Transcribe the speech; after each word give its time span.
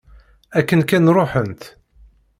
Akken 0.59 0.81
kan 0.89 1.11
ruḥent. 1.15 1.63